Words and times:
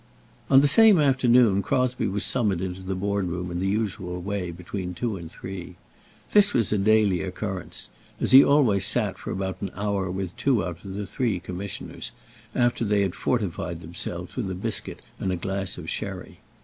On 0.49 0.61
the 0.61 0.67
same 0.67 0.97
afternoon, 0.97 1.61
Crosbie 1.61 2.07
was 2.07 2.23
summoned 2.25 2.59
into 2.59 2.81
the 2.81 2.95
Board 2.95 3.25
room 3.27 3.51
in 3.51 3.59
the 3.59 3.67
usual 3.67 4.19
way, 4.19 4.49
between 4.49 4.95
two 4.95 5.15
and 5.15 5.29
three. 5.29 5.75
This 6.31 6.55
was 6.55 6.73
a 6.73 6.79
daily 6.79 7.21
occurrence, 7.21 7.91
as 8.19 8.31
he 8.31 8.43
always 8.43 8.83
sat 8.83 9.19
for 9.19 9.29
about 9.29 9.61
an 9.61 9.69
hour 9.75 10.09
with 10.09 10.35
two 10.37 10.65
out 10.65 10.83
of 10.83 10.95
the 10.95 11.05
three 11.05 11.39
Commissioners, 11.39 12.13
after 12.55 12.83
they 12.83 13.01
had 13.03 13.13
fortified 13.13 13.81
themselves 13.81 14.35
with 14.35 14.49
a 14.49 14.55
biscuit 14.55 15.05
and 15.19 15.31
a 15.31 15.35
glass 15.35 15.77
of 15.77 15.87
sherry. 15.87 16.39